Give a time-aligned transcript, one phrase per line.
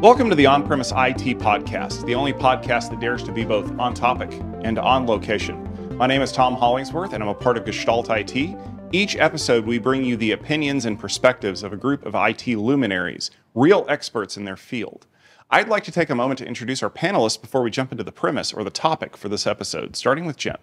[0.00, 3.76] Welcome to the On Premise IT Podcast, the only podcast that dares to be both
[3.80, 4.32] on topic
[4.62, 5.96] and on location.
[5.96, 8.56] My name is Tom Hollingsworth, and I'm a part of Gestalt IT.
[8.92, 13.32] Each episode, we bring you the opinions and perspectives of a group of IT luminaries,
[13.56, 15.08] real experts in their field.
[15.50, 18.12] I'd like to take a moment to introduce our panelists before we jump into the
[18.12, 20.58] premise or the topic for this episode, starting with Jim.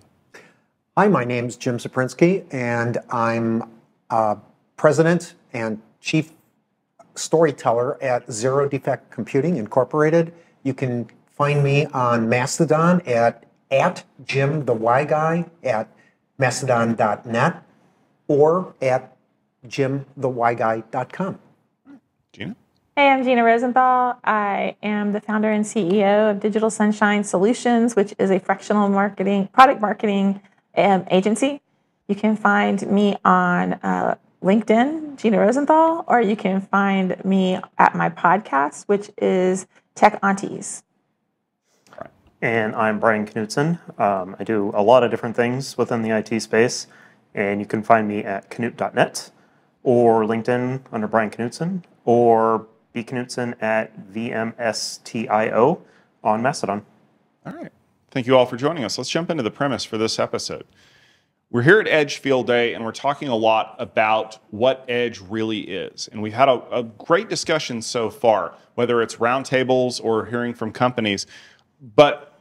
[0.96, 3.70] Hi, my name's Jim Czuprynski, and I'm
[4.10, 4.38] uh,
[4.78, 6.32] president and chief
[7.16, 10.33] storyteller at Zero Defect Computing Incorporated.
[10.64, 15.89] You can find me on Mastodon at at Jim the Why Guy at
[16.37, 17.64] mastodon.net
[18.28, 19.15] or at
[19.68, 21.39] jimthewhyguy.com.
[22.33, 22.56] Gina?
[22.96, 24.20] Hey, I'm Gina Rosenthal.
[24.23, 29.50] I am the founder and CEO of Digital Sunshine Solutions, which is a fractional marketing,
[29.51, 30.42] product marketing
[30.78, 31.61] um, agency.
[32.08, 37.95] You can find me on uh, LinkedIn, Gina Rosenthal, or you can find me at
[37.95, 40.84] my podcast, which is Tech Aunties.
[42.44, 43.80] And I'm Brian Knudtson.
[44.00, 46.86] Um, I do a lot of different things within the IT space,
[47.34, 49.32] and you can find me at knudt.net
[49.82, 55.80] or LinkedIn under Brian Knudtson or B Knudtson at VMSTIO
[56.24, 56.86] on Mastodon.
[57.48, 57.72] All right.
[58.12, 59.00] Thank you all for joining us.
[59.00, 60.68] Let's jump into the premise for this episode.
[61.56, 65.62] We're here at Edge Field Day and we're talking a lot about what Edge really
[65.62, 66.09] is.
[66.12, 70.73] And we've had a, a great discussion so far, whether it's roundtables or hearing from
[70.73, 71.28] companies.
[71.95, 72.38] But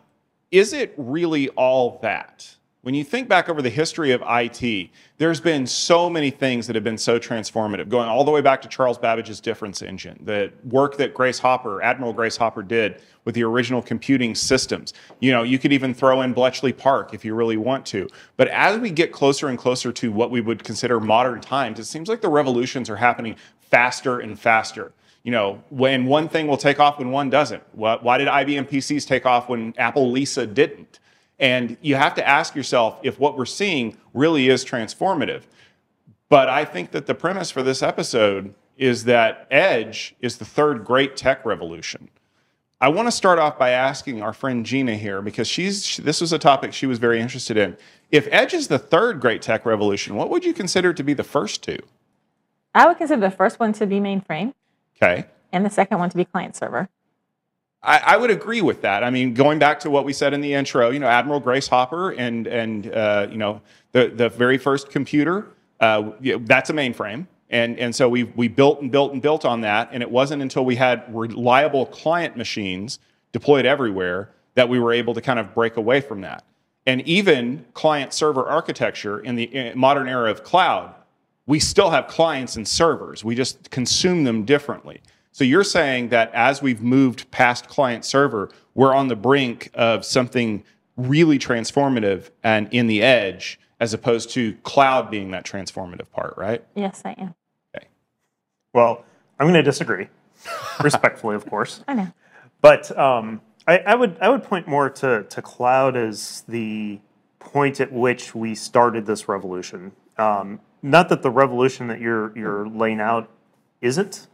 [0.50, 2.56] is it really all that?
[2.84, 6.76] When you think back over the history of IT, there's been so many things that
[6.76, 10.52] have been so transformative, going all the way back to Charles Babbage's difference engine, the
[10.64, 14.92] work that Grace Hopper, Admiral Grace Hopper did with the original computing systems.
[15.20, 18.06] You know, you could even throw in Bletchley Park if you really want to.
[18.36, 21.84] But as we get closer and closer to what we would consider modern times, it
[21.84, 26.58] seems like the revolutions are happening faster and faster you know, when one thing will
[26.58, 27.62] take off when one doesn't.
[27.72, 31.00] Why did IBM PCs take off when Apple Lisa didn't?
[31.38, 35.42] And you have to ask yourself if what we're seeing really is transformative.
[36.28, 40.84] But I think that the premise for this episode is that Edge is the third
[40.84, 42.08] great tech revolution.
[42.80, 46.32] I want to start off by asking our friend Gina here because she's this was
[46.32, 47.76] a topic she was very interested in.
[48.10, 51.24] If Edge is the third great tech revolution, what would you consider to be the
[51.24, 51.78] first two?
[52.74, 54.54] I would consider the first one to be mainframe.
[54.96, 55.26] Okay.
[55.52, 56.88] And the second one to be client server.
[57.84, 59.04] I, I, would agree with that.
[59.04, 61.68] I mean, going back to what we said in the intro, you know, Admiral Grace
[61.68, 63.60] Hopper and and uh, you know
[63.92, 65.48] the the very first computer,
[65.80, 69.60] uh, that's a mainframe, and and so we we built and built and built on
[69.60, 72.98] that, and it wasn't until we had reliable client machines
[73.32, 76.44] deployed everywhere that we were able to kind of break away from that.
[76.86, 80.94] And even client server architecture in the modern era of cloud,
[81.46, 83.24] we still have clients and servers.
[83.24, 85.00] We just consume them differently.
[85.34, 90.04] So you're saying that as we've moved past client server, we're on the brink of
[90.04, 90.62] something
[90.96, 96.64] really transformative and in the edge as opposed to cloud being that transformative part, right?
[96.76, 97.34] Yes, I am.
[97.74, 97.88] Okay.
[98.72, 99.04] Well,
[99.40, 100.06] I'm going to disagree,
[100.80, 101.82] respectfully, of course.
[101.88, 102.12] I know.
[102.60, 107.00] But um, I, I, would I would point more to, to cloud as the
[107.40, 109.90] point at which we started this revolution.
[110.16, 113.28] Um, not that the revolution that you're you're laying out
[113.80, 114.28] isn't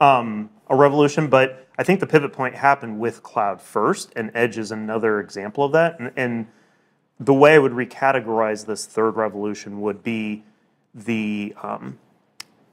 [0.00, 4.58] um, a revolution, but I think the pivot point happened with cloud first, and Edge
[4.58, 5.98] is another example of that.
[5.98, 6.46] And, and
[7.18, 10.44] the way I would recategorize this third revolution would be
[10.94, 11.98] the um,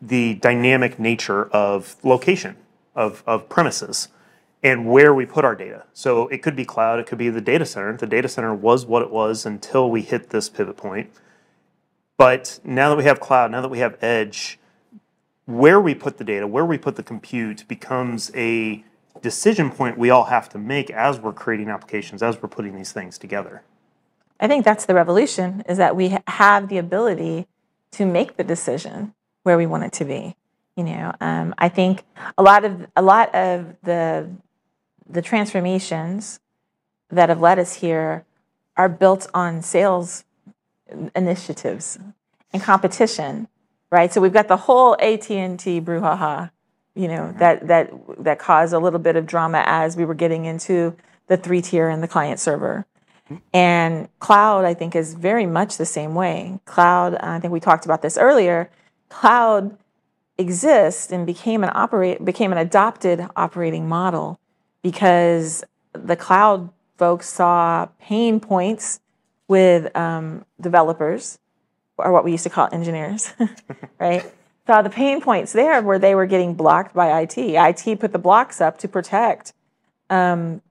[0.01, 2.55] the dynamic nature of location
[2.95, 4.07] of, of premises
[4.63, 5.85] and where we put our data.
[5.93, 7.95] So it could be cloud, it could be the data center.
[7.95, 11.11] The data center was what it was until we hit this pivot point.
[12.17, 14.59] But now that we have cloud, now that we have edge,
[15.51, 18.84] where we put the data, where we put the compute becomes a
[19.22, 22.91] decision point we all have to make as we're creating applications, as we're putting these
[22.91, 23.63] things together.
[24.39, 27.47] I think that's the revolution is that we have the ability
[27.91, 29.13] to make the decision
[29.44, 30.35] where we want it to be.
[30.75, 32.03] You know, um, I think
[32.38, 34.30] a lot of a lot of the
[35.07, 36.39] the transformations
[37.09, 38.25] that have led us here
[38.77, 40.24] are built on sales
[41.15, 42.00] initiatives
[42.53, 43.48] and competition
[43.91, 44.11] right?
[44.11, 46.49] So we've got the whole AT&T brouhaha,
[46.95, 47.39] you know, mm-hmm.
[47.39, 47.91] that that
[48.23, 50.95] that caused a little bit of drama as we were getting into
[51.27, 52.85] the three tier and the client server.
[53.25, 53.35] Mm-hmm.
[53.53, 56.59] And cloud, I think, is very much the same way.
[56.65, 58.69] Cloud, I think we talked about this earlier.
[59.09, 59.77] Cloud
[60.38, 64.39] exists and became an operate became an adopted operating model
[64.81, 69.01] because the cloud folks saw pain points
[69.47, 71.38] with um, developers
[71.97, 73.31] or what we used to call engineers,
[73.99, 74.25] right?
[74.67, 77.38] saw the pain points there where they were getting blocked by IT.
[77.38, 79.53] IT put the blocks up to protect
[80.09, 80.61] um,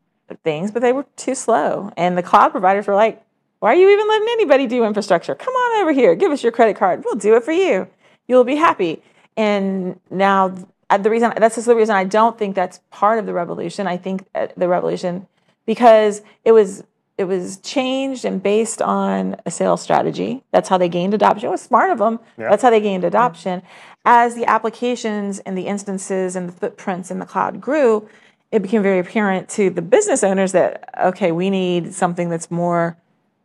[0.45, 1.93] things, but they were too slow.
[1.97, 3.23] And the cloud providers were like,
[3.59, 5.35] why are you even letting anybody do infrastructure?
[5.35, 7.05] Come on over here, give us your credit card.
[7.05, 7.89] We'll do it for you.
[8.27, 9.03] You'll be happy.
[9.37, 10.55] And now
[10.89, 13.87] uh, the reason that's just the reason I don't think that's part of the revolution.
[13.87, 15.27] I think uh, the revolution
[15.67, 16.85] because it was
[17.21, 20.43] it was changed and based on a sales strategy.
[20.53, 21.49] That's how they gained adoption.
[21.49, 22.19] It was smart of them.
[22.39, 22.49] Yeah.
[22.49, 23.61] That's how they gained adoption.
[24.07, 28.09] As the applications and the instances and the footprints in the cloud grew,
[28.51, 32.97] it became very apparent to the business owners that okay, we need something that's more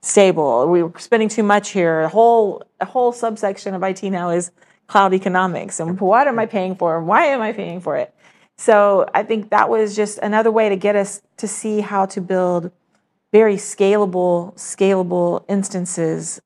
[0.01, 0.69] stable.
[0.69, 2.00] We were spending too much here.
[2.00, 4.51] A whole a whole subsection of IT now is
[4.88, 8.16] cloud economics and what am I paying for why am I paying for it?
[8.56, 12.22] So I think that was just another way to get us to see how to
[12.22, 12.72] build
[13.36, 16.42] very scalable, scalable instances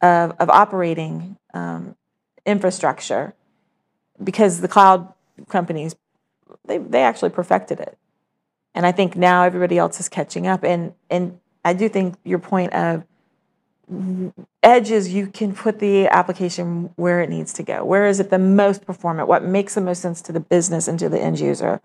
[0.00, 1.94] of, of operating um,
[2.44, 3.32] infrastructure
[4.22, 5.14] because the cloud
[5.48, 5.94] companies
[6.64, 7.96] they, they actually perfected it.
[8.74, 10.64] And I think now everybody else is catching up.
[10.64, 13.04] And and I do think your point of
[14.64, 18.38] edges you can put the application where it needs to go where is it the
[18.38, 21.78] most performant what makes the most sense to the business and to the end user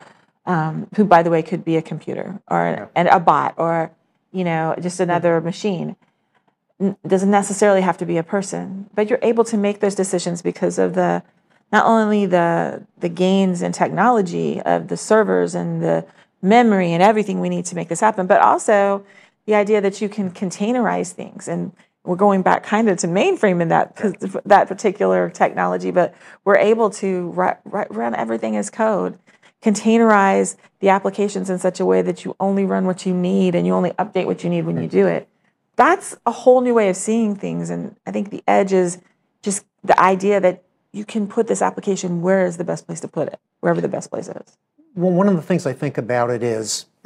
[0.45, 2.86] um, who by the way could be a computer or Yeah.
[2.95, 3.92] and a bot or
[4.38, 5.95] you know just another machine.
[6.80, 10.44] N- doesn't necessarily have to be a person but you're able to make those decisions
[10.44, 11.24] because of the
[11.72, 16.06] not only the the gains in technology of the servers and the
[16.42, 19.04] memory and everything we need to make this happen but also
[19.48, 21.48] the idea that you can containerize things.
[21.48, 21.72] And
[22.04, 23.95] we're going back kind of to mainframe in that
[24.45, 26.13] that particular technology but
[26.45, 29.18] we're able to ru- ru- run everything as code
[29.62, 33.65] containerize the applications in such a way that you only run what you need and
[33.65, 35.27] you only update what you need when you do it
[35.75, 39.00] that's a whole new way of seeing things and i think the edge is
[39.42, 43.07] just the idea that you can put this application where is the best place to
[43.07, 44.57] put it wherever the best place is
[44.98, 46.88] Well, one of the things I think about it is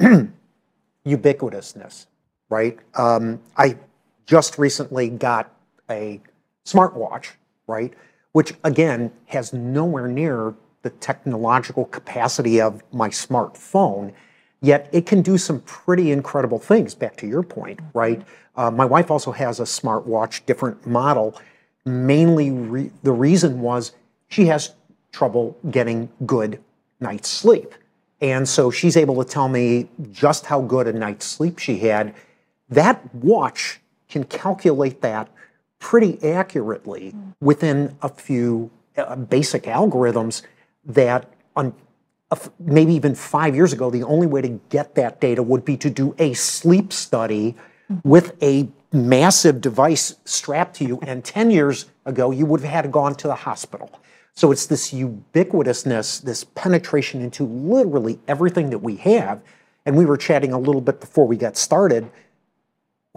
[1.06, 2.06] ubiquitousness,
[2.48, 2.78] right?
[2.94, 3.76] Um, I
[4.24, 5.54] just recently got
[5.90, 6.22] a
[6.64, 7.32] smartwatch,
[7.66, 7.92] right?
[8.32, 14.12] Which again has nowhere near the technological capacity of my smartphone,
[14.60, 16.94] yet it can do some pretty incredible things.
[16.94, 18.22] Back to your point, right?
[18.56, 21.40] Uh, my wife also has a smartwatch, different model.
[21.84, 23.92] Mainly, re- the reason was
[24.28, 24.74] she has
[25.12, 26.60] trouble getting good
[27.00, 27.74] night's sleep.
[28.20, 32.14] And so she's able to tell me just how good a night's sleep she had.
[32.68, 35.28] That watch can calculate that
[35.80, 40.42] pretty accurately within a few uh, basic algorithms
[40.84, 41.74] that on
[42.58, 45.90] maybe even five years ago, the only way to get that data would be to
[45.90, 47.54] do a sleep study
[48.04, 50.98] with a massive device strapped to you.
[51.02, 53.90] And 10 years ago, you would have had to gone to the hospital.
[54.34, 59.42] So it's this ubiquitousness, this penetration into literally everything that we have.
[59.84, 62.10] And we were chatting a little bit before we got started.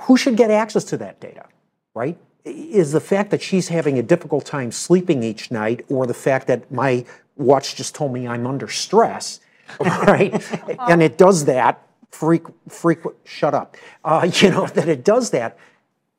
[0.02, 1.46] Who should get access to that data,
[1.94, 2.18] right?
[2.44, 6.48] Is the fact that she's having a difficult time sleeping each night, or the fact
[6.48, 7.06] that my
[7.38, 9.40] watch just told me I'm under stress,
[9.80, 10.34] right?
[10.80, 15.58] and it does that frequent, frequent, shut up, uh, you know, that it does that.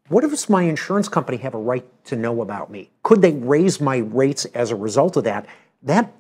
[0.09, 2.91] What if it's my insurance company have a right to know about me?
[3.03, 5.47] Could they raise my rates as a result of that?
[5.83, 6.13] That,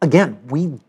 [0.00, 0.80] again, we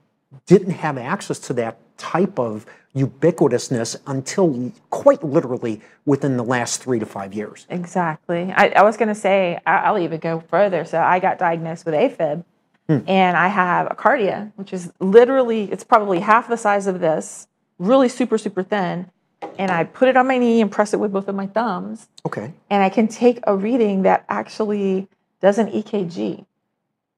[0.46, 7.00] didn't have access to that type of ubiquitousness until quite literally within the last three
[7.00, 7.68] to five years.
[7.70, 8.54] Exactly.
[8.56, 10.86] I, I was going to say, I'll even go further.
[10.86, 12.46] So I got diagnosed with AFib
[12.88, 17.48] and I have a Kardia, which is literally, it's probably half the size of this,
[17.80, 19.10] really super, super thin.
[19.58, 22.08] And I put it on my knee and press it with both of my thumbs.
[22.26, 22.54] Okay.
[22.70, 25.08] And I can take a reading that actually
[25.42, 26.46] does an EKG.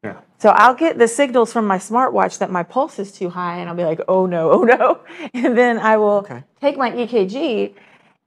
[0.04, 0.18] Yeah.
[0.38, 3.68] So I'll get the signals from my smartwatch that my pulse is too high, and
[3.70, 5.00] I'll be like, oh no, oh no.
[5.34, 6.44] And then I will Okay.
[6.62, 7.74] take my EKG,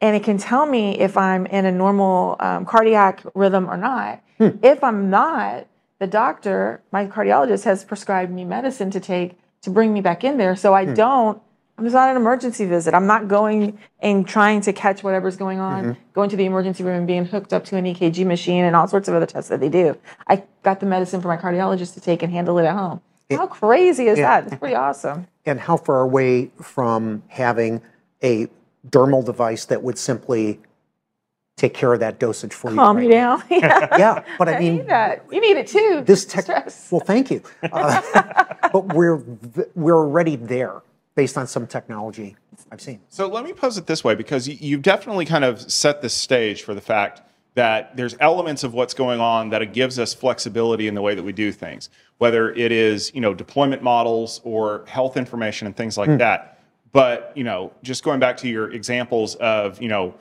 [0.01, 4.23] and it can tell me if I'm in a normal um, cardiac rhythm or not.
[4.39, 5.67] If I'm not,
[6.01, 10.39] the doctor, my cardiologist, has prescribed me medicine to take to bring me back in
[10.39, 10.57] there.
[10.57, 10.95] So I hmm.
[10.95, 11.43] don't.
[11.79, 12.93] I'm just on an emergency visit.
[12.93, 16.01] I'm not going and trying to catch whatever's going on, mm-hmm.
[16.13, 18.87] going to the emergency room and being hooked up to an EKG machine and all
[18.87, 19.97] sorts of other tests that they do.
[20.27, 23.01] I got the medicine for my cardiologist to take and handle it at home.
[23.31, 24.47] How crazy is that?
[24.47, 25.27] It's pretty awesome.
[25.47, 27.81] And how far away from having
[28.23, 28.49] a
[28.87, 30.61] dermal device that would simply
[31.61, 32.77] take care of that dosage for you?
[32.77, 33.43] Calm right you down.
[33.51, 33.99] yeah.
[33.99, 35.25] Yeah, but I I mean, need that.
[35.31, 36.03] You need it too.
[36.05, 36.45] this tech.
[36.45, 36.89] Stress.
[36.91, 37.43] Well, thank you.
[37.73, 39.23] Uh, but we're
[39.75, 40.83] we're already there
[41.15, 42.37] based on some technology
[42.73, 43.01] I've seen.
[43.09, 46.63] So let me pose it this way because you've definitely kind of set the stage
[46.63, 47.23] for the fact
[47.55, 51.15] that there's elements of what's going on that it gives us flexibility in the way
[51.15, 55.77] that we do things, whether it is you know deployment models or health information and
[55.77, 56.59] things like that.
[56.93, 60.15] But you know, just going back to your examples of you know,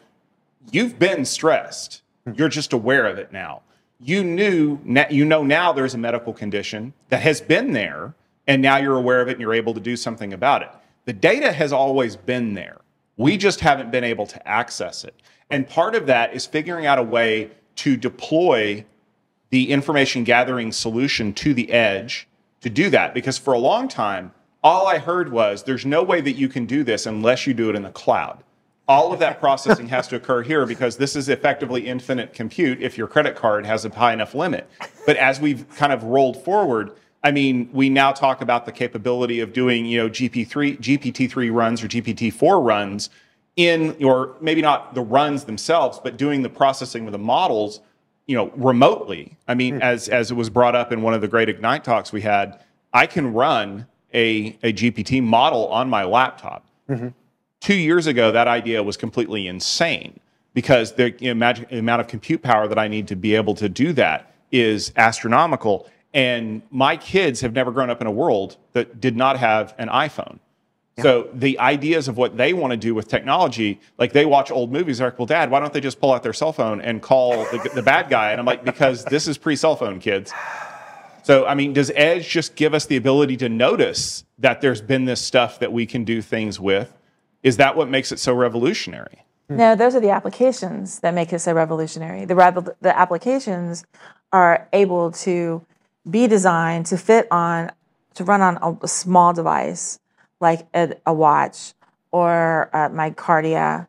[0.71, 2.33] you've been stressed, hmm.
[2.35, 3.61] you're just aware of it now.
[4.01, 8.13] You knew you know now there's a medical condition that has been there,
[8.47, 10.69] and now you're aware of it and you're able to do something about it.
[11.05, 12.77] The data has always been there.
[13.17, 15.13] We just haven't been able to access it.
[15.49, 18.85] And part of that is figuring out a way to deploy
[19.49, 22.27] the information gathering solution to the edge
[22.61, 23.13] to do that.
[23.13, 24.31] Because for a long time,
[24.63, 27.69] all I heard was there's no way that you can do this unless you do
[27.69, 28.43] it in the cloud.
[28.89, 32.97] All of that processing has to occur here because this is effectively infinite compute if
[32.97, 34.67] your credit card has a high enough limit.
[35.05, 36.93] But as we've kind of rolled forward,
[37.23, 41.83] I mean, we now talk about the capability of doing, you know, GP3, GPT-3 runs
[41.83, 43.11] or GPT-4 runs
[43.55, 47.81] in, or maybe not the runs themselves, but doing the processing with the models,
[48.25, 49.37] you know, remotely.
[49.47, 49.81] I mean, hmm.
[49.83, 52.59] as as it was brought up in one of the great Ignite talks we had,
[52.91, 56.65] I can run a, a GPT model on my laptop.
[56.89, 57.09] Mm-hmm.
[57.61, 60.19] Two years ago, that idea was completely insane
[60.53, 63.35] because the you know, imagine, the amount of compute power that I need to be
[63.35, 65.87] able to do that is astronomical.
[66.13, 69.89] And my kids have never grown up in a world that did not have an
[69.89, 70.39] iPhone.
[71.01, 74.71] So the ideas of what they want to do with technology, like they watch old
[74.71, 77.01] movies, they're like, well, dad, why don't they just pull out their cell phone and
[77.01, 78.31] call the, the bad guy?
[78.31, 80.33] And I'm like, because this is pre cell phone, kids.
[81.23, 85.05] So, I mean, does Edge just give us the ability to notice that there's been
[85.05, 86.93] this stuff that we can do things with?
[87.43, 89.23] Is that what makes it so revolutionary?
[89.49, 92.25] No, those are the applications that make it so revolutionary.
[92.25, 93.83] The, the applications
[94.31, 95.65] are able to
[96.07, 97.71] be designed to fit on,
[98.13, 99.99] to run on a, a small device
[100.39, 101.73] like a, a watch
[102.11, 103.87] or uh, my Kardia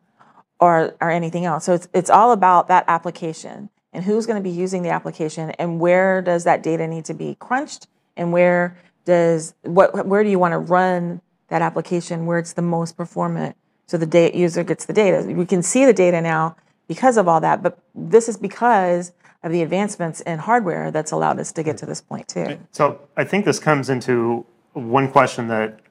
[0.59, 1.65] or, or anything else.
[1.65, 5.51] So it's, it's all about that application and who's going to be using the application
[5.51, 10.29] and where does that data need to be crunched and where does what where do
[10.29, 13.55] you want to run that application where it's the most performant
[13.91, 15.27] so the data user gets the data.
[15.27, 16.55] We can see the data now
[16.87, 19.11] because of all that, but this is because
[19.43, 22.57] of the advancements in hardware that's allowed us to get to this point too.
[22.71, 25.81] So I think this comes into one question that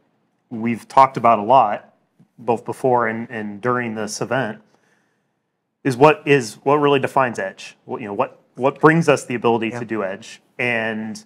[0.49, 1.93] we've talked about a lot,
[2.38, 4.62] both before and, and during this event,
[5.85, 7.76] is what is what really defines edge.
[7.85, 10.40] What you know, what what brings us the ability to do edge.
[10.59, 11.23] And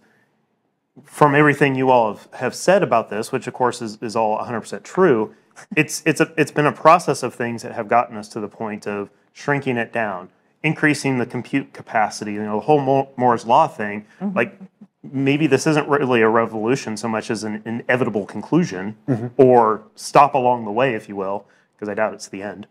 [1.03, 4.39] from everything you all have, have said about this, which of course is, is all
[4.39, 5.35] 100% true,
[5.77, 8.49] it's it's a it's been a process of things that have gotten us to the
[8.49, 10.29] point of shrinking it down,
[10.63, 12.33] increasing the compute capacity.
[12.33, 14.05] You know, the whole Moore's law thing.
[14.21, 14.37] Mm-hmm.
[14.37, 14.59] Like
[15.03, 19.29] maybe this isn't really a revolution so much as an inevitable conclusion mm-hmm.
[19.37, 22.67] or stop along the way, if you will, because I doubt it's the end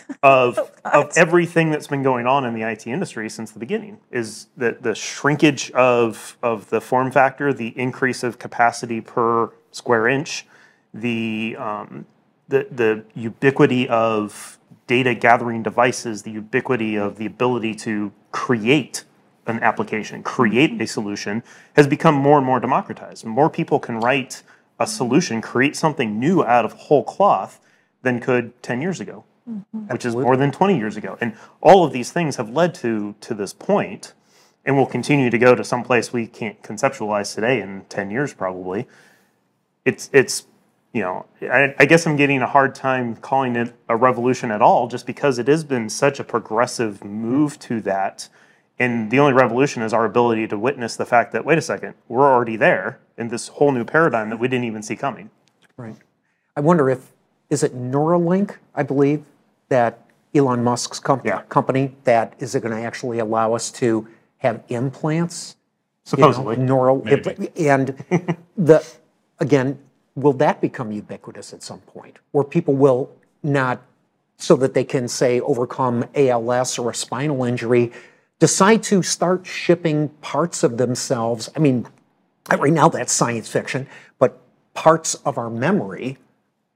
[0.22, 4.48] of of everything that's been going on in the IT industry since the beginning is
[4.56, 10.46] that the shrinkage of of the form factor, the increase of capacity per square inch,
[10.92, 12.06] the um,
[12.48, 19.04] the the ubiquity of data gathering devices, the ubiquity of the ability to create
[19.46, 21.42] an application, create a solution
[21.74, 23.24] has become more and more democratized.
[23.24, 24.42] More people can write
[24.78, 27.60] a solution, create something new out of whole cloth
[28.02, 29.86] than could 10 years ago, Mm-hmm.
[29.88, 31.18] which is more than 20 years ago.
[31.20, 34.14] And all of these things have led to to this point
[34.64, 38.32] and will continue to go to some place we can't conceptualize today in 10 years
[38.32, 38.86] probably.
[39.84, 40.46] It's it's
[40.92, 44.60] you know, I, I guess I'm getting a hard time calling it a revolution at
[44.60, 48.28] all, just because it has been such a progressive move to that.
[48.78, 51.94] And the only revolution is our ability to witness the fact that, wait a second,
[52.08, 55.30] we're already there in this whole new paradigm that we didn't even see coming.
[55.76, 55.96] Right.
[56.56, 57.12] I wonder if,
[57.48, 59.24] is it Neuralink, I believe,
[59.72, 59.98] that
[60.34, 61.42] Elon Musk's com- Yeah.
[61.48, 64.06] company, that is it going to actually allow us to
[64.38, 65.56] have implants?
[66.16, 66.56] you know, Supposedly.
[66.56, 68.84] neural impl- and the
[69.38, 69.78] again,
[70.16, 73.08] will that become ubiquitous at some point, where people will
[73.44, 73.80] not,
[74.36, 77.92] so that they can say overcome ALS or a spinal injury,
[78.40, 81.48] decide to start shipping parts of themselves?
[81.56, 81.86] I mean,
[82.50, 83.86] right now that's science fiction,
[84.18, 84.38] but
[84.74, 86.18] parts of our memory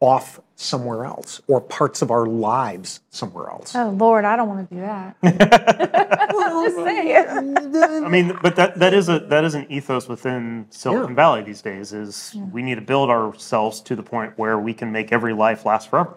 [0.00, 3.76] off somewhere else, or parts of our lives somewhere else.
[3.76, 5.16] Oh Lord, I don't want to do that.
[6.30, 7.56] Just saying.
[8.04, 11.14] I mean, but that, that is a that is an ethos within Silicon Yeah.
[11.14, 11.92] Valley these days.
[11.92, 15.64] Is we need to build ourselves to the point where we can make every life
[15.64, 16.14] last forever.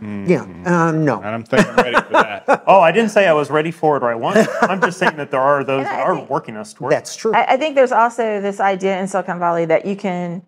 [0.00, 1.16] Yeah, um, no.
[1.18, 2.44] And I'm thinking I'm ready for that.
[2.66, 4.48] Oh, I didn't say I was ready for it or I want it.
[4.60, 6.94] I'm just saying that there are those that are think- working us towards.
[6.94, 7.32] That's true.
[7.34, 10.42] I, I think there's also this idea in Silicon Valley that you can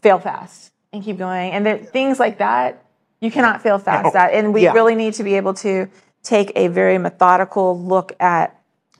[0.00, 2.82] fail fast and keep going, and there, things like that
[3.20, 4.04] you cannot fail fast.
[4.06, 4.10] No.
[4.12, 4.72] That, and we Yeah.
[4.72, 5.88] really need to be able to
[6.22, 8.58] take a very methodical look at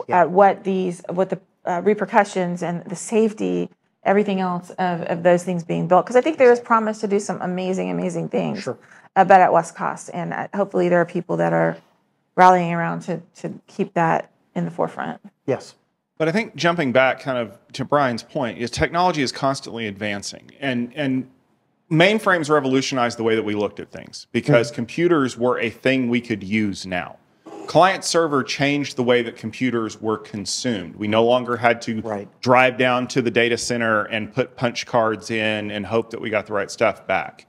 [0.09, 3.69] at what these what the uh, repercussions and the safety
[4.05, 7.09] everything else of, of those things being built because i think there is promise to
[7.09, 8.79] do some amazing amazing things Sure.
[9.17, 11.77] about at west coast and uh, hopefully there are people that are
[12.37, 15.75] rallying around to to keep that in the forefront Yes.
[16.19, 20.51] But I think jumping back kind of to Brian's point is technology is constantly advancing
[20.61, 21.29] and and
[21.91, 24.75] mainframes revolutionized the way that we looked at things because hmm.
[24.75, 27.17] computers were a thing we could use now.
[27.67, 30.95] Client server changed the way that computers were consumed.
[30.97, 32.29] We no longer had to Right.
[32.41, 36.31] drive down to the data center and put punch cards in and hope that we
[36.31, 37.47] got the right stuff back.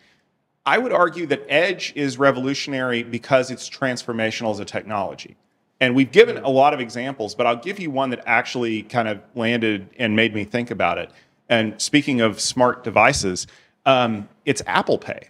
[0.66, 5.38] I would argue that Edge is revolutionary because it's transformational as a technology.
[5.80, 6.46] And we've given hmm.
[6.46, 10.16] a lot of examples, but I'll give you one that actually kind of landed and
[10.16, 11.12] made me think about it.
[11.50, 13.48] And speaking of smart devices,
[13.88, 15.30] um, it's Apple Pay.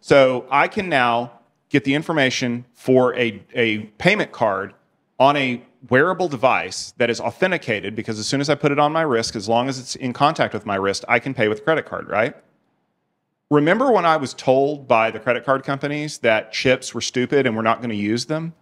[0.00, 1.32] So I can now
[1.70, 4.74] get the information for a, a payment card
[5.18, 8.92] on a wearable device that is authenticated because as soon as I put it on
[8.92, 11.58] my wrist, as long as it's in contact with my wrist, I can pay with
[11.58, 12.34] a credit card, right?
[13.50, 17.56] Remember when I was told by the credit card companies that chips were stupid and
[17.56, 18.54] we're not going to use them?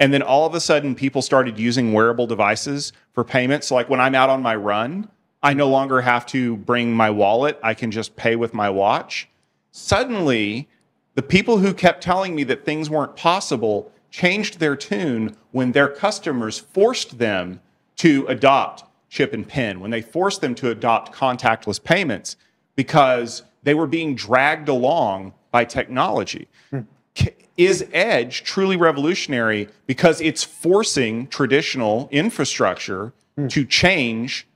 [0.00, 3.70] And then all of a sudden, people started using wearable devices for payments.
[3.70, 5.08] Like when I'm out on my run,
[5.42, 7.58] I no longer have to bring my wallet.
[7.62, 9.28] I can just pay with my watch.
[9.72, 10.68] Suddenly,
[11.14, 15.88] the people who kept telling me that things weren't possible changed their tune when their
[15.88, 17.60] customers forced them
[17.96, 22.36] to adopt chip and pin, when they forced them to adopt contactless payments
[22.76, 26.48] because they were being dragged along by technology.
[26.70, 26.80] Hmm.
[27.14, 33.48] K- Is Edge truly revolutionary because it's forcing traditional infrastructure hmm.
[33.48, 34.46] to change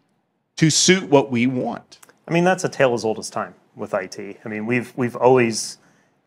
[0.56, 1.98] to suit what we want?
[2.26, 4.40] I mean, that's a tale as old as time with IT.
[4.44, 5.78] I mean, we've we've always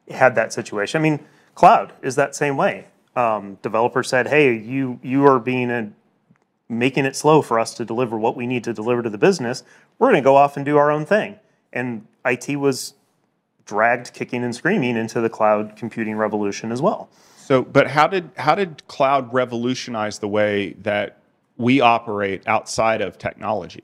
[0.09, 1.01] had that situation.
[1.01, 1.19] I mean,
[1.55, 2.85] cloud is that same way.
[3.15, 5.91] Um, developer said, "Hey, you you are being a,
[6.69, 9.63] making it slow for us to deliver what we need to deliver to the business.
[9.97, 11.39] We're going to go off and do our own thing."
[11.73, 12.93] And IT was
[13.65, 17.09] dragged kicking and screaming into the cloud computing revolution as well.
[17.37, 21.17] So, but how did how did cloud revolutionize the way that
[21.57, 23.83] we operate outside of technology?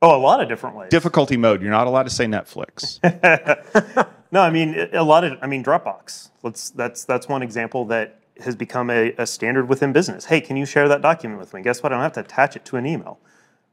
[0.00, 0.90] Oh, a lot of different ways.
[0.90, 1.60] Difficulty mode.
[1.60, 3.00] You're not allowed to say Netflix.
[4.30, 5.38] No, I mean a lot of.
[5.40, 6.30] I mean Dropbox.
[6.42, 10.26] Let's that's that's one example that has become a, a standard within business.
[10.26, 11.62] Hey, can you share that document with me?
[11.62, 11.92] Guess what?
[11.92, 13.18] I don't have to attach it to an email.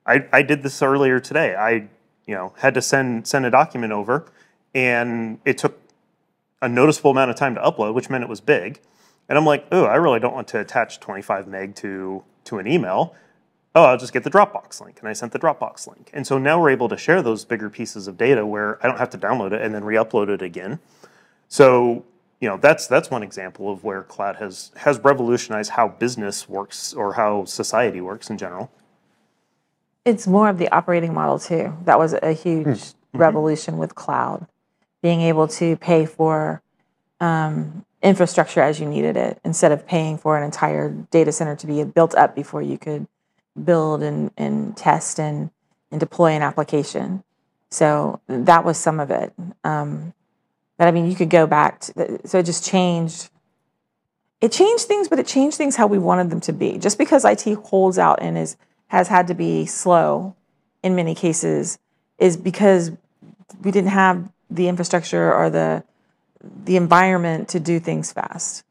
[0.08, 1.56] I, I did this earlier today.
[1.56, 1.90] I
[2.26, 4.26] you know had to send send a document over,
[4.74, 5.80] and it took
[6.62, 8.80] a noticeable amount of time to upload, which meant it was big.
[9.28, 12.68] And I'm like, oh, I really don't want to attach 25 meg to to an
[12.68, 13.14] email.
[13.76, 15.00] Oh, I'll just get the Dropbox link.
[15.02, 16.10] And I sent the Dropbox link.
[16.14, 18.98] And so now we're able to share those bigger pieces of data where I don't
[18.98, 20.80] have to download it and then re-upload it again.
[21.50, 22.06] So,
[22.40, 26.94] you know, that's that's one example of where cloud has has revolutionized how business works
[26.94, 28.72] or how society works in general.
[30.06, 31.76] it's more of the operating model too.
[31.86, 34.48] That was a huge revolution with cloud,
[35.02, 36.62] being able to pay for
[37.20, 41.68] um, infrastructure as you needed it instead of paying for an entire data center to
[41.68, 43.08] be built up before you could
[43.62, 45.50] build and, and test and,
[45.92, 47.24] and deploy an application.
[47.70, 49.34] So that was some of it.
[49.64, 50.14] Um,
[50.78, 53.30] but I mean, you could go back to, so it just changed.
[54.42, 56.78] It changed things, but it changed things how we wanted them to be.
[56.78, 60.36] Just because IT holds out and is has had to be slow
[60.84, 61.80] in many cases
[62.20, 62.92] is because
[63.64, 65.84] we didn't have the infrastructure or the
[66.66, 68.64] the environment to do things fast.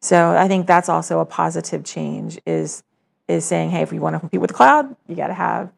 [0.00, 2.82] So I think that's also a positive change is
[3.28, 5.72] is saying, hey, if you want to compete with the cloud, you got to have,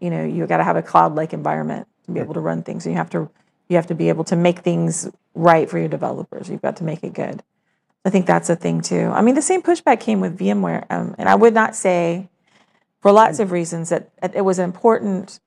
[0.00, 2.86] you know, you got to have a cloud-like environment to be able to run things.
[2.86, 3.30] And you have to
[3.68, 6.50] you have to be able to make things right for your developers.
[6.50, 7.42] You've got to make it good.
[8.04, 9.12] I think that's a thing too.
[9.14, 12.28] I mean, the same pushback came with VMware, um, and I would not say,
[13.00, 15.38] for lots of reasons, that it was an important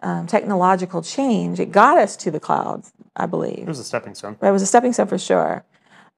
[0.00, 1.60] um, technological change.
[1.60, 2.84] It got us to the cloud,
[3.14, 3.58] I believe.
[3.58, 4.36] It was a stepping stone.
[4.40, 5.64] It was a stepping stone for sure.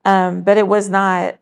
[0.04, 1.38] Um, but it was not,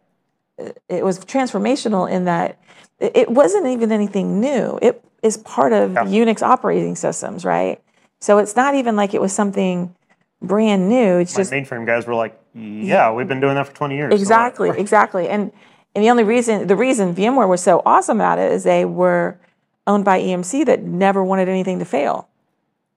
[0.88, 2.59] it was transformational in that
[3.00, 4.78] it wasn't even anything new.
[4.82, 6.04] It is part of Yeah.
[6.04, 7.80] Unix operating systems, right?
[8.20, 9.94] So it's not even like it was something
[10.42, 11.18] brand new.
[11.18, 14.11] It's My just mainframe guys were like, "Yeah, we've been doing that for 20 years."
[14.11, 15.28] So what?" exactly, exactly.
[15.28, 15.52] And
[15.94, 19.38] and the only reason the reason VMware was so awesome at it is they were
[19.87, 22.28] owned by EMC that never wanted anything to fail.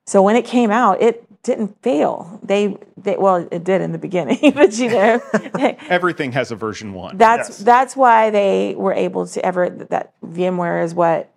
[0.05, 2.39] So when it came out, it didn't fail.
[2.43, 5.21] They, they well, it did in the beginning, but you know,
[5.89, 7.17] Everything has a version one.
[7.17, 7.57] that's Yes.
[7.59, 11.31] that's why they were able to ever that VMware is what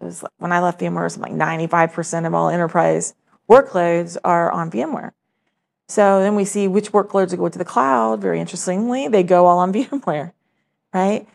[0.00, 3.14] it was like- when I left VMware it was like 95% of all enterprise
[3.48, 5.10] workloads are on VMware.
[5.88, 8.20] So then we see which workloads go to the cloud.
[8.20, 10.32] Very interestingly, they go all on VMware,
[10.94, 11.26] right?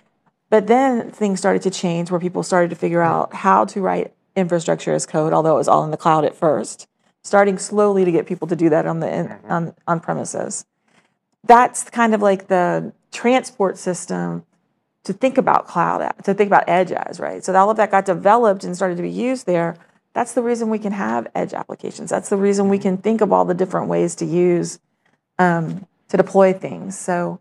[0.49, 4.13] But then things started to change where people started to figure out how to write
[4.35, 6.87] infrastructure as code, although it was all in the cloud at first,
[7.25, 10.63] starting slowly to get people to do that on the on, on premises.
[11.43, 14.45] That's kind of like the transport system
[15.03, 17.43] to think about cloud, to think about edge as, right?
[17.43, 19.75] So all of that got developed and started to be used there.
[20.13, 22.09] That's the reason we can have edge applications.
[22.11, 24.79] That's the reason we can think of all the different ways to use
[25.39, 26.97] um, to deploy things.
[26.97, 27.39] So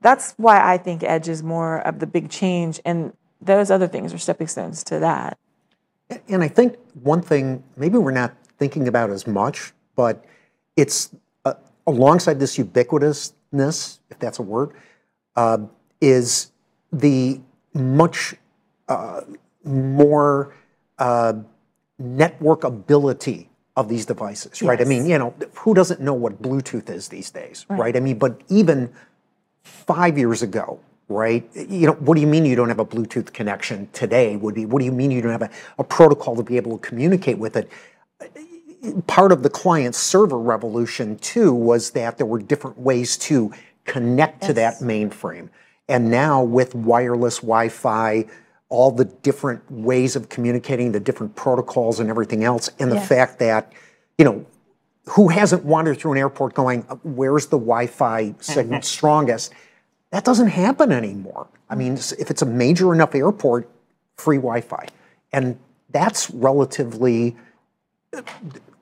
[0.00, 4.14] that's why I think edge is more of the big change, and those other things
[4.14, 5.38] are stepping stones to that.
[6.28, 10.24] And I think one thing maybe we're not thinking about as much, but
[10.74, 11.10] it's
[11.44, 11.52] uh,
[11.86, 14.70] alongside this ubiquitousness, if that's a word,
[15.36, 15.58] uh,
[16.00, 16.50] is
[16.90, 17.38] the
[17.74, 18.36] much
[18.88, 19.20] uh,
[19.64, 20.54] more
[20.98, 21.34] uh,
[22.00, 24.80] networkability of these devices, right?
[24.80, 27.80] I mean, you know, who doesn't know what Bluetooth is these days, right?
[27.80, 27.96] right?
[27.96, 28.90] I mean, but even
[29.62, 31.44] five years ago, right?
[31.54, 34.36] You know, what do you mean you don't have a Bluetooth connection today?
[34.36, 36.78] Would be what do you mean you don't have a, a protocol to be able
[36.78, 37.68] to communicate with it?
[39.06, 43.52] Part of the client server revolution too was that there were different ways to
[43.84, 44.48] connect yes.
[44.48, 45.48] to that mainframe.
[45.88, 48.24] And now with wireless Wi-Fi,
[48.68, 53.08] all the different ways of communicating, the different protocols and everything else, and the yes.
[53.08, 53.72] fact that,
[54.18, 54.46] you know,
[55.10, 59.52] who hasn't wandered through an airport going, where's the Wi Fi signal strongest?
[60.10, 61.46] That doesn't happen anymore.
[61.68, 63.68] I mean, if it's a major enough airport,
[64.16, 64.86] free Wi Fi.
[65.32, 65.58] And
[65.90, 67.36] that's relatively
[68.16, 68.22] uh,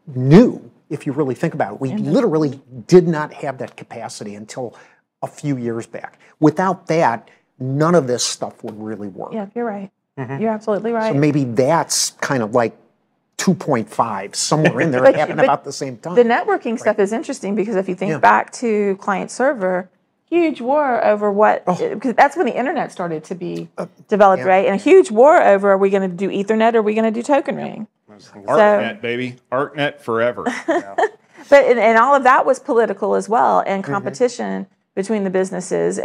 [0.07, 1.81] new if you really think about it.
[1.81, 4.77] We literally did not have that capacity until
[5.23, 6.19] a few years back.
[6.39, 9.33] Without that, none of this stuff would really work.
[9.33, 9.91] Yeah, you're right.
[10.19, 10.43] Mm-hmm.
[10.43, 11.13] You're absolutely right.
[11.13, 12.77] So maybe that's kind of like
[13.39, 15.05] 2.5 somewhere in there.
[15.07, 16.15] it happened about the same time.
[16.15, 16.81] The networking right.
[16.81, 18.19] stuff is interesting because if you think yeah.
[18.19, 19.89] back to client server,
[20.29, 21.95] huge war over what oh.
[21.95, 24.49] because that's when the internet started to be uh, developed, yeah.
[24.49, 24.67] right?
[24.67, 27.05] And a huge war over are we going to do Ethernet or are we going
[27.05, 27.87] to do token ring?
[28.21, 30.45] ARCNET, so, baby, ARCNET forever.
[30.69, 30.95] yeah.
[31.51, 33.93] But and, and, all of that was political as well, and mm-hmm.
[33.93, 34.73] competition mm-hmm.
[34.95, 36.01] between the businesses,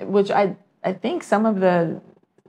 [0.00, 2.00] which I I think some of the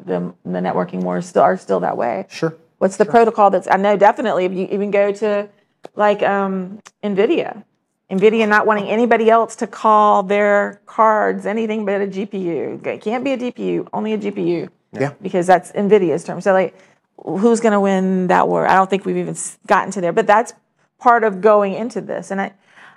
[0.06, 2.26] the, the networking wars still are still that way.
[2.30, 2.56] Sure.
[2.80, 3.12] What's the sure.
[3.12, 5.50] protocol that's I know definitely if you even go to
[5.96, 7.64] like um, Nvidia,
[8.10, 12.86] Nvidia not wanting anybody else to call their cards anything but a GPU.
[12.86, 14.70] It can't be a DPU, only a GPU.
[14.92, 15.14] Yeah.
[15.22, 16.42] Because that's Nvidia's term.
[16.42, 16.76] So like
[17.18, 18.68] who's going to win that war?
[18.68, 19.36] I don't think we've even
[19.68, 20.54] gotten to there, but that's
[21.00, 22.32] part of going into this.
[22.32, 22.54] And I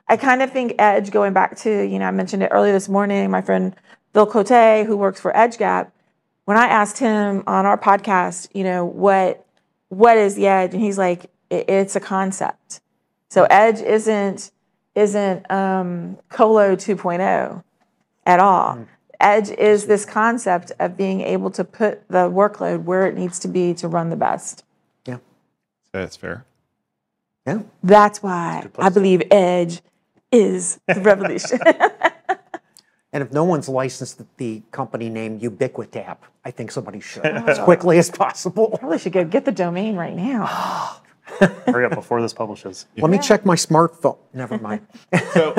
[0.09, 2.89] I kind of think Edge going back to, you know, I mentioned it earlier this
[2.89, 3.75] morning, my friend
[4.13, 5.91] Bill Cote, who works for EdgeGap,
[6.45, 9.45] when I asked him on our podcast, you know, what
[9.89, 12.81] what is the edge, and he's like, it's a concept.
[13.29, 14.51] So edge isn't
[14.95, 17.63] isn't um, Colo 2.0
[18.25, 18.87] at all.
[19.21, 23.49] Edge is this concept of being able to put the workload where it needs to
[23.49, 24.65] be to run the best.
[25.07, 25.19] Yeah,
[25.93, 26.45] that's fair.
[27.47, 29.81] Yeah, that's why I believe Edge
[30.33, 31.61] is the revolution.
[33.17, 37.97] And if no one's licensed the company name Ubiquitap, I think somebody should as quickly
[37.97, 38.77] as possible.
[38.79, 41.01] Probably should go get the domain right now.
[41.67, 42.85] Hurry up before this publishes.
[42.99, 44.19] Let me check my smartphone.
[44.35, 44.87] Never mind.
[45.33, 45.55] so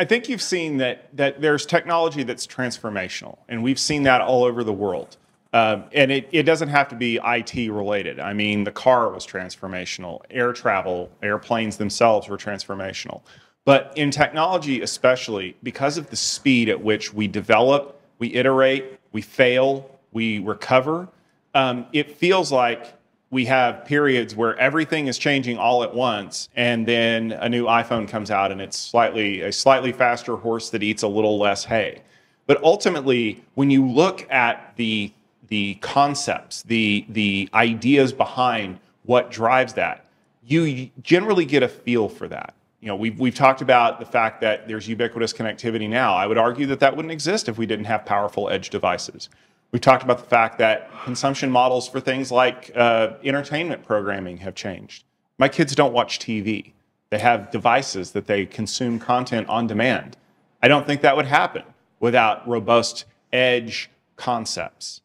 [0.00, 4.44] I think you've seen that that there's technology that's transformational, and we've seen that all
[4.44, 5.18] over the world.
[5.52, 8.18] Um, and it, it doesn't have to be IT related.
[8.18, 13.22] I mean, the car was transformational, air travel, airplanes themselves were transformational.
[13.64, 19.20] But in technology, especially because of the speed at which we develop, we iterate, we
[19.20, 21.08] fail, we recover,
[21.54, 22.94] um, it feels like
[23.30, 28.08] we have periods where everything is changing all at once, and then a new iPhone
[28.08, 32.02] comes out and it's slightly a slightly faster horse that eats a little less hay.
[32.46, 35.12] But ultimately, when you look at the
[35.48, 40.04] the concepts, the the ideas behind what drives that,
[40.44, 44.40] you generally get a feel for that you know, we've, we've talked about the fact
[44.40, 46.14] that there's ubiquitous connectivity now.
[46.14, 49.28] I would argue that that wouldn't exist if we didn't have powerful edge devices.
[49.72, 54.54] We've talked about the fact that consumption models for things like uh, entertainment programming have
[54.54, 55.04] changed.
[55.38, 56.72] My kids don't watch TV.
[57.10, 60.16] They have devices that they consume content on demand.
[60.62, 61.62] I don't think that would happen
[62.00, 65.02] without robust edge concepts.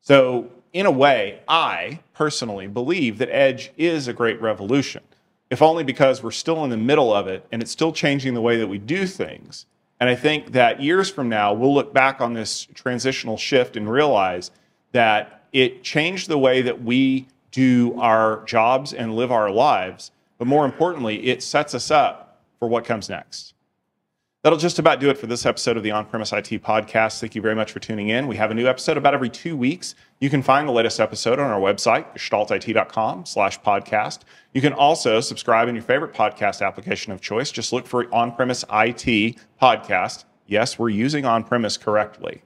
[0.00, 5.02] So, in a way, I personally believe that edge is a great revolution
[5.50, 8.40] if only because we're still in the middle of it and it's still changing the
[8.40, 9.66] way that we do things.
[9.98, 13.90] And I think that years from now, we'll look back on this transitional shift and
[13.90, 14.50] realize
[14.92, 20.10] that it changed the way that we do our jobs and live our lives.
[20.38, 23.54] But more importantly, it sets us up for what comes next.
[24.46, 27.18] That'll just about do it for this episode of the On Premise IT Podcast.
[27.18, 28.28] Thank you very much for tuning in.
[28.28, 29.96] We have a new episode about every two weeks.
[30.20, 34.20] You can find the latest episode on our website, gestaltit.com slash podcast.
[34.54, 37.50] You can also subscribe in your favorite podcast application of choice.
[37.50, 40.26] Just look for On Premise IT Podcast.
[40.46, 42.40] Yes, we're using On Premise correctly.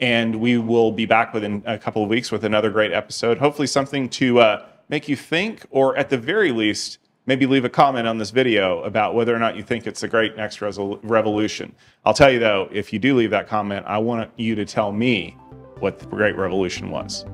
[0.00, 3.36] And we will be back within a couple of weeks with another great episode.
[3.36, 7.68] Hopefully, something to uh, make you think, or at the very least, maybe leave a
[7.68, 11.74] comment on this video about whether or not you think it's a great next revolution.
[12.04, 14.92] I'll tell you though, if you do leave that comment, I want you to tell
[14.92, 15.36] me
[15.78, 17.24] what the great revolution was.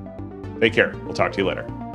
[0.59, 0.95] Take care.
[1.05, 1.88] We'll talk to you later.